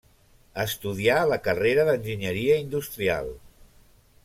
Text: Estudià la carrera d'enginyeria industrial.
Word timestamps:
Estudià 0.61 1.17
la 1.33 1.37
carrera 1.49 1.85
d'enginyeria 1.91 2.59
industrial. 2.65 3.33